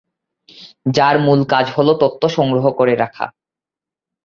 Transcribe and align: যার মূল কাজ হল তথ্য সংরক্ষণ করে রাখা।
যার 0.89 1.15
মূল 1.19 1.39
কাজ 1.49 1.65
হল 1.75 1.87
তথ্য 2.01 2.21
সংরক্ষণ 2.35 2.73
করে 2.79 2.93
রাখা। 2.95 3.25